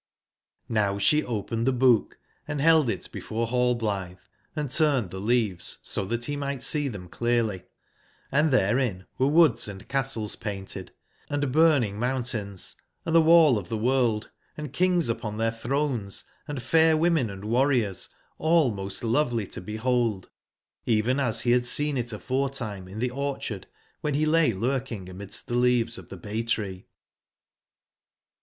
[0.67, 2.17] pCd sbe opened tbe book
[2.47, 4.17] and beld it before Hallblitbe
[4.55, 7.65] and turned tbe leaves so tbat be migbt see tbem clearly;
[8.33, 10.91] & tberein were woods and castles painted,
[11.21, 12.75] & burning mountains,
[13.05, 18.09] and tbe wall of tbe world, and kingsupontbeirtbrones, and fair women and warriors,
[18.39, 20.29] all most lovely to bebold,
[20.87, 23.65] even as be bad seen it aforetime in tbe orcbard
[24.03, 26.87] wben be lay lurking amidst tbe leaves of tbe bay/ tree.